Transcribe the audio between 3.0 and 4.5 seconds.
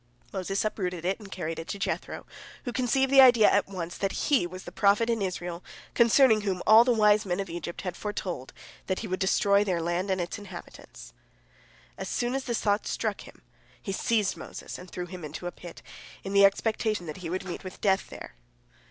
the idea at once that he